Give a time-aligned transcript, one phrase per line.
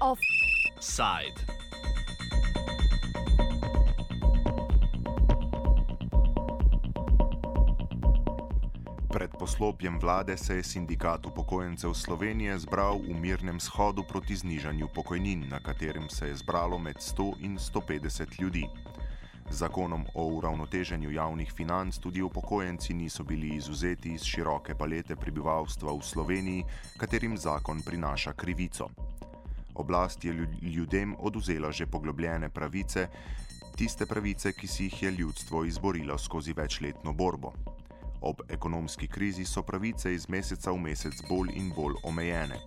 [0.00, 1.34] Offside.
[9.10, 15.48] Pred poslopjem vlade se je sindikat upokojencev Slovenije zbral v mirnem shodu proti znižanju pokojnin,
[15.48, 18.66] na katerem se je zbralo med 100 in 150 ljudi.
[19.50, 26.02] Zakonom o uravnoteženju javnih financ tudi upokojenci niso bili izuzeti iz široke palete prebivalstva v
[26.02, 26.64] Sloveniji,
[26.96, 28.88] katerim zakon prinaša krivico.
[29.74, 33.08] Oblast je ljudem oduzela že poglobljene pravice,
[33.76, 37.52] tiste pravice, ki si jih je ljudstvo izborilo skozi večletno borbo.
[38.20, 42.60] Ob ekonomski krizi so pravice iz meseca v mesec bolj in bolj omejene.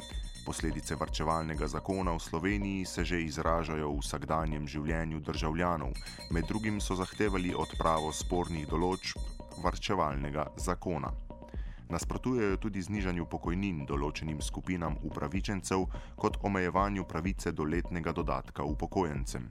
[0.45, 5.95] Posledice varčevalnega zakona v Sloveniji se že izražajo v vsakdanjem življenju državljanov,
[6.35, 9.15] med drugim so zahtevali odpravo spornih določb
[9.63, 11.13] varčevalnega zakona.
[11.89, 15.87] Nasprotujejo tudi znižanju pokojnin določenim skupinam upravičencev
[16.19, 19.47] kot omejevanju pravice do letnega dodatka upokojencem.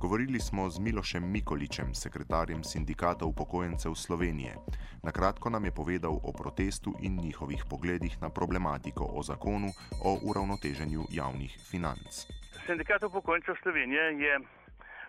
[0.00, 4.54] Govorili smo z Milošem Mikoličem, sekretarjem sindikata upokojencev Slovenije.
[5.02, 9.68] Na kratko nam je povedal o protestu in njihovih pogledih na problematiko o zakonu
[10.04, 12.26] o uravnoteženju javnih financ.
[12.66, 14.38] Sindikat upokojencev Slovenije je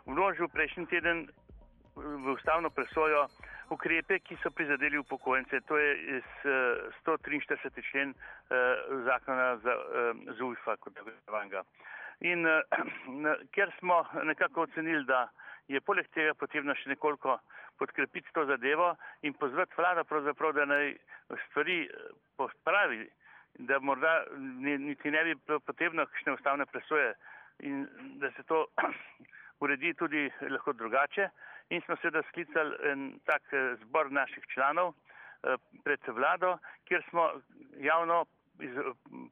[0.05, 1.27] vložil prejšnji teden
[1.95, 3.27] v ustavno presojo
[3.69, 5.59] ukrepe, ki so prizadeli upokojence.
[5.67, 6.27] To je iz
[7.05, 7.91] 143.
[7.91, 8.13] člen
[9.05, 9.73] zakona za
[10.37, 10.93] ZUIF-a kot
[11.27, 11.63] vanga.
[12.19, 15.27] In uh, ker smo nekako ocenili, da
[15.67, 17.39] je poleg tega potrebno še nekoliko
[17.79, 20.03] podkrepiti to zadevo in pozvati vlado,
[20.53, 20.95] da naj
[21.47, 21.89] stvari
[22.37, 23.09] popravi,
[23.59, 27.13] da morda niti ne bi bilo potrebno kakšne ustavne presoje
[27.59, 27.87] in
[28.19, 28.65] da se to
[29.63, 31.29] uredi tudi lahko drugače.
[31.69, 33.41] In smo seveda sklicali en tak
[33.81, 34.93] zbor naših članov
[35.83, 37.31] pred vlado, kjer smo
[37.81, 38.25] javno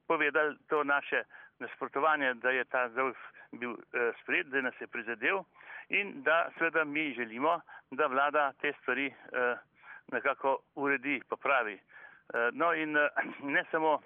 [0.08, 1.24] povedali to naše
[1.60, 3.18] nasprotovanje, da je ta ZOF
[3.52, 5.44] bil eh, spred, da nas je prizadel
[5.90, 7.62] in da seveda mi želimo,
[7.92, 9.58] da vlada te stvari eh,
[10.12, 11.74] nekako uredi, popravi.
[11.74, 12.98] Eh, no in
[13.44, 14.02] ne samo,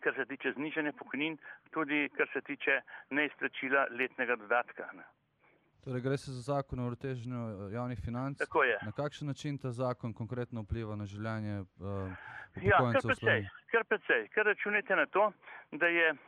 [0.00, 1.38] kar se tiče znižanja pokojnin,
[1.70, 2.80] tudi kar se tiče
[3.10, 4.88] neizplačila letnega dodatka.
[4.92, 5.19] Ne.
[5.84, 8.38] Torej, gre se za zakon o uravnoteženju eh, javnih financ.
[8.38, 8.78] Tako je.
[8.82, 12.10] Na kakšen način ta zakon konkretno vpliva na življenje uh,
[12.62, 14.28] Ja, kar precej, kar precej.
[14.34, 15.32] Ker računajte na to,
[15.72, 16.18] da je uh,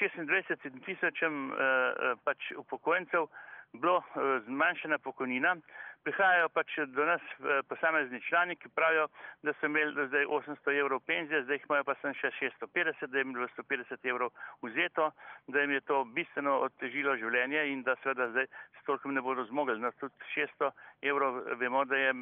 [0.00, 3.28] 26 tisočem uh, pač upokojencev
[3.72, 5.56] bilo uh, zmanjšana pokojnina,
[6.04, 9.08] prihajajo pač do nas uh, posamezni člani, ki pravijo,
[9.42, 13.06] da so imeli do zdaj 800 evrov penzije, zdaj jih imajo pa sem še 650,
[13.12, 14.32] da jim je bilo 150 evrov
[14.66, 15.10] vzeto,
[15.48, 18.46] da jim je to bistveno otežilo življenje in da seveda zdaj
[18.80, 19.78] s tolkom ne bodo zmogli.
[19.80, 20.72] No, tudi 600
[21.12, 22.14] evrov vemo, da je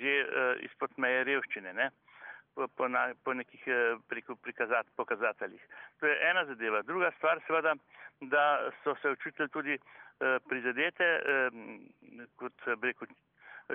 [0.00, 1.74] že uh, izpod meje revščine.
[1.74, 1.90] Ne?
[2.68, 3.62] Po, na, po nekih
[4.42, 5.62] prikazat, pokazateljih.
[6.00, 6.82] To je ena zadeva.
[6.82, 7.74] Druga stvar, seveda,
[8.20, 11.50] da so se učitelji tudi eh, prizadete, eh,
[12.36, 13.08] kot rekel,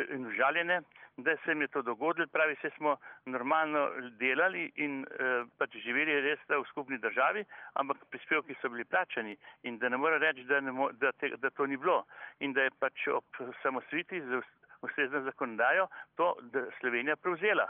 [0.09, 0.81] in užaljene,
[1.17, 2.27] da se jim je to dogodilo.
[2.27, 8.55] Pravi, se smo normalno delali in eh, pač živeli res v skupni državi, ampak prispevki
[8.61, 11.77] so bili plačani in da ne more reči, da, mo, da, te, da to ni
[11.77, 12.03] bilo
[12.39, 14.41] in da je pač ob samosviti z
[14.81, 16.35] ustrezno zakonodajo to
[16.79, 17.69] Slovenija prevzela.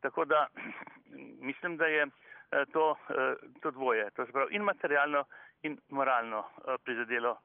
[0.00, 0.46] Tako da
[1.48, 2.06] mislim, da je
[2.72, 2.96] to,
[3.62, 5.24] to dvoje, to se pravi in materialno
[5.62, 6.44] in moralno
[6.84, 7.38] prizadelo,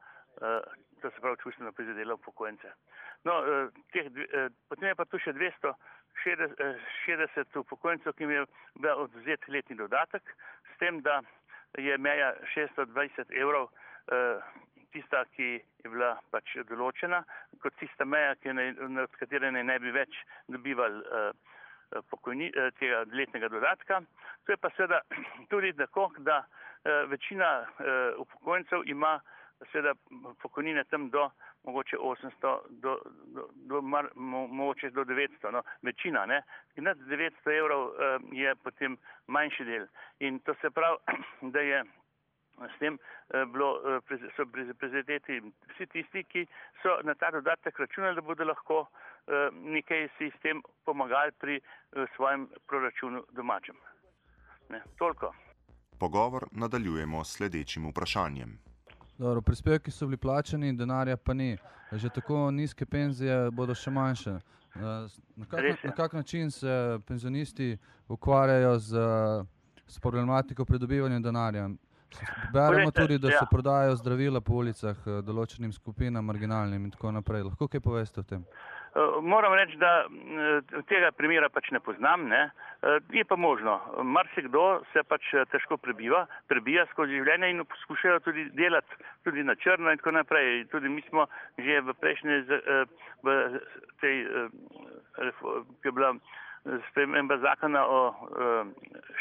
[1.02, 2.72] to se pravi čustveno prizadelo upokojence.
[3.24, 3.34] No,
[3.92, 4.06] teh,
[4.70, 8.46] potem je pa tu še 260 upokojencev, ki jim je
[8.84, 10.36] bil odzet letni dodatek,
[10.74, 11.22] s tem, da
[11.78, 13.70] je meja 620 evrov
[14.94, 17.24] tista, ki je bila pač določena,
[17.64, 20.14] kot tista meja, od katere ne, ne bi več
[20.52, 21.02] dobivali
[22.10, 24.02] pokojni, tega letnega dodatka.
[24.46, 25.02] To je pa seveda
[25.52, 26.44] tudi tako, da
[27.08, 27.66] večina
[28.18, 29.20] upokojencev ima
[29.72, 29.94] seveda
[30.42, 31.30] pokojnine tam do
[31.64, 36.42] mogoče 800, do, do, do, mar, mo, mogoče do 900, no, večina, ne.
[36.76, 37.92] Nad 900 evrov
[38.32, 38.98] je potem
[39.28, 39.88] manjši del.
[40.20, 40.98] In to se pravi,
[41.54, 41.84] da je
[42.58, 42.98] s tem
[43.52, 44.00] bilo,
[44.36, 44.46] so
[44.80, 45.42] prizadeti
[45.74, 46.46] vsi tisti, ki
[46.82, 48.86] so na ta dodatek računali, da bodo lahko
[49.54, 51.62] nekaj si s tem pomagali pri
[52.16, 53.76] svojem proračunu domačem.
[54.70, 55.34] Ne, toliko.
[56.00, 58.60] Pogovor nadaljujemo s sledečim vprašanjem.
[59.18, 61.58] Dobro, prispevki so bili plačani, denarja pa ni.
[61.92, 64.40] Že tako nizke penzije bodo še manjše.
[64.76, 67.78] Na kak, na kak način se penzionisti
[68.08, 68.98] ukvarjajo z,
[69.88, 71.70] z problematiko pridobivanja denarja?
[72.54, 73.48] Beremo tudi, da se ja.
[73.52, 77.48] prodajajo zdravila po ulicah določenim skupinam, marginalnim in tako naprej.
[77.50, 78.46] Lahko kaj poveste o tem?
[79.22, 80.06] moram reči, da
[80.88, 82.50] tega primera pač ne poznam, ne.
[83.14, 83.80] je pa možno.
[84.04, 89.92] Marsikdo se pač težko prebiva, prebija skozi življenje in poskušajo tudi delati tudi na črno
[89.92, 90.66] in tako naprej.
[90.72, 91.26] Tudi mi smo
[91.58, 92.40] že v prejšnji,
[93.24, 93.38] v
[94.02, 94.26] tej,
[95.82, 96.14] ki je bila
[96.92, 98.00] sprememba zakona o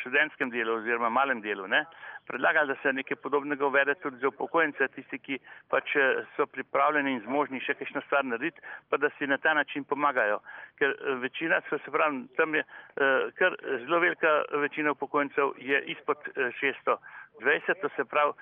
[0.03, 1.85] študentskem delu oziroma malem delu, ne,
[2.27, 5.39] predlagali, da se nekaj podobnega uvede tudi za upokojence, tisti, ki
[5.71, 5.95] pač
[6.37, 10.39] so pripravljeni in zmožni še kakšno stvar narediti, pa da si na ta način pomagajo.
[10.79, 12.65] Ker večina, se pravi, tam je
[13.39, 13.57] kar
[13.87, 18.33] zelo velika večina upokojencev je izpod 620, to se pravi,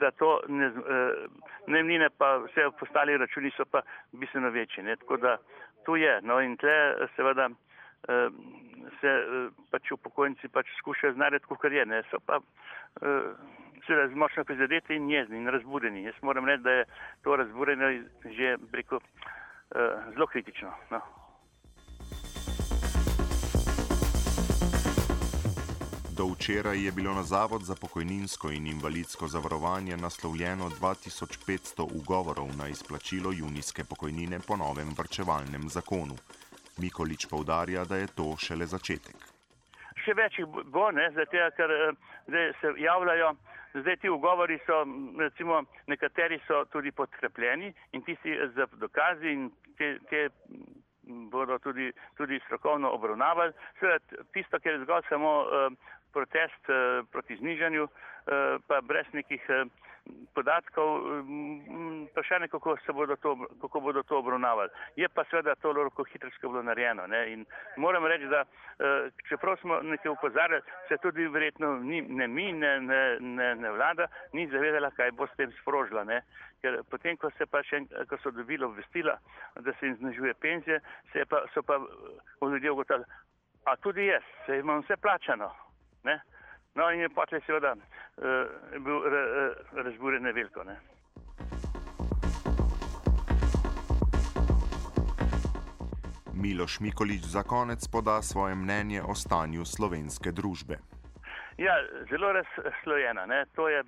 [0.00, 0.70] da to ne,
[1.66, 3.82] najemnine pa vse postali računi so pa
[4.12, 4.84] bistveno večji.
[4.84, 5.36] Ne, tako da
[5.84, 6.20] tu je.
[6.22, 7.48] No in tle seveda
[9.00, 9.14] se
[9.70, 12.40] pač upokojenci pač skušajo znati, kot je, ne, so pa
[13.86, 16.04] seveda močno prizadeti in jezni in razbudeni.
[16.04, 16.84] Jaz moram reči, da je
[17.22, 19.00] to razburjenje že preko
[20.14, 20.72] zelo kritično.
[20.90, 21.00] No.
[26.20, 32.68] Do včeraj je bilo na Zavod za pokojninsko in invalidsko zavarovanje naslovljeno 2500 ugovorov na
[32.68, 36.14] izplačilo junijske pokojnine po novem vrčevalnem zakonu.
[36.80, 39.16] Mikolič povdarja, da je to šele začetek.
[40.00, 41.72] Še več jih bo, ne, zato, ker
[42.26, 43.34] zdaj se javljajo,
[43.74, 44.82] zdaj ti ugovori so,
[45.20, 45.62] recimo,
[45.92, 50.28] nekateri so tudi podkrepljeni in tisti z dokazi in te, te
[51.30, 53.52] bodo tudi, tudi strokovno obravnavali.
[53.80, 55.34] Seveda, tisto, kar je zgolj samo
[56.12, 56.72] protest
[57.12, 57.86] proti znižanju,
[58.66, 59.44] pa brez nekih
[60.34, 61.02] podatkov,
[62.10, 64.70] vprašanje, kako, bodo to, kako bodo to obravnavali.
[64.96, 67.06] Je pa seveda to lahko hitrsko bilo narejeno.
[67.06, 67.32] Ne?
[67.32, 67.44] In
[67.76, 68.44] moram reči, da
[69.28, 74.06] čeprav smo nekaj upozarjali, se tudi verjetno ni, ne mi, ne, ne, ne, ne vlada,
[74.32, 76.04] ni zavedala, kaj bo s tem sprožila.
[76.04, 76.22] Ne?
[76.62, 79.16] Ker potem, ko, pa še, ko so dobili obvestila,
[79.60, 80.80] da se jim znižuje penzije,
[81.12, 81.80] se pa, so pa
[82.42, 83.06] ljudje ugotovili,
[83.64, 85.50] a tudi jaz, se imam vse plačano.
[86.04, 86.20] Ne?
[86.74, 88.24] No, in je potem seveda uh,
[88.84, 89.14] bil uh,
[89.84, 90.64] razburjen veliko.
[90.64, 90.78] Ne?
[96.34, 100.78] Miloš Mikolič za konec poda svoje mnenje o stanju slovenske družbe.
[101.58, 101.74] Ja,
[102.10, 103.44] zelo razslojena.
[103.54, 103.82] To je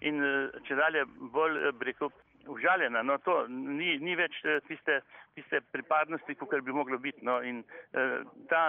[0.00, 0.20] in
[0.68, 2.12] če dalje bolj rekel.
[2.50, 4.94] Užaljena, no to ni, ni več tiste,
[5.36, 7.20] tiste pripadnosti, kot bi moglo biti.
[7.22, 7.60] No, in,
[7.92, 8.14] eh,
[8.48, 8.62] ta,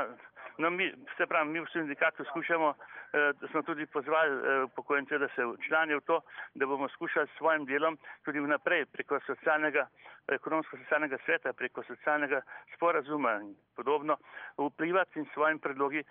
[0.57, 2.74] No, mi, se pravi, mi v sindikatu skušamo,
[3.13, 6.21] eh, smo tudi pozvali eh, pokojnice, da se včlanijo v to,
[6.56, 9.88] da bomo skušali s svojim delom tudi vnaprej preko socialnega,
[10.27, 12.42] ekonomsko-socialnega sveta, preko socialnega
[12.75, 14.18] sporazuma in podobno
[14.57, 16.03] vplivati in svojim predlogi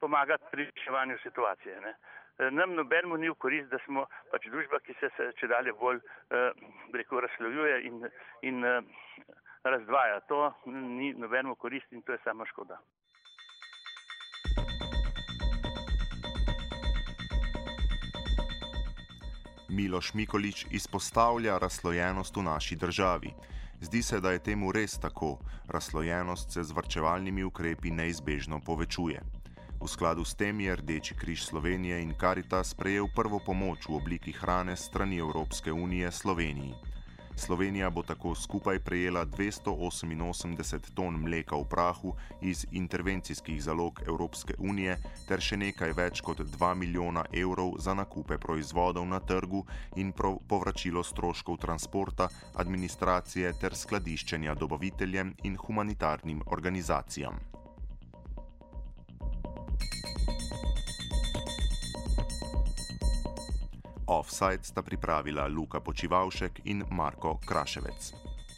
[0.00, 1.80] pomagati pri reševanju situacije.
[1.80, 1.94] Ne.
[2.40, 5.74] Eh, nam nobenemu ni v korist, da smo pač družba, ki se, se če dalje
[5.76, 6.62] bolj eh,
[6.96, 8.00] rekel, razslovljuje in,
[8.48, 8.80] in eh,
[9.64, 10.22] razdvaja.
[10.32, 12.80] To ni nobenemu korist in to je sama škoda.
[19.70, 23.30] Miloš Mikolič izpostavlja razslojenost v naši državi.
[23.80, 25.38] Zdi se, da je temu res tako,
[25.68, 29.22] razslojenost se z vrčevalnimi ukrepi neizbežno povečuje.
[29.80, 34.32] V skladu s tem je Rdeči križ Slovenije in Karitas prejel prvo pomoč v obliki
[34.32, 36.74] hrane strani Evropske unije Sloveniji.
[37.40, 44.98] Slovenija bo tako skupaj prejela 288 ton mleka v prahu iz intervencijskih zalog Evropske unije
[45.28, 49.64] ter še nekaj več kot 2 milijona evrov za nakupe proizvodov na trgu
[49.96, 50.12] in
[50.48, 57.40] povračilo stroškov transporta, administracije ter skladiščenja dobaviteljem in humanitarnim organizacijam.
[64.10, 68.29] Offside sta pripravila Luka Počivalšek in Marko Kraševec.